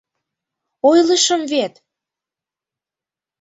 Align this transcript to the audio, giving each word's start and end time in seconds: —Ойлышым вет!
—Ойлышым 0.89 1.41
вет! 1.51 1.73